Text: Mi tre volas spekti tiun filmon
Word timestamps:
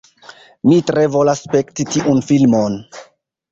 Mi 0.69 0.77
tre 0.87 1.03
volas 1.17 1.45
spekti 1.49 1.87
tiun 1.93 2.25
filmon 2.33 2.83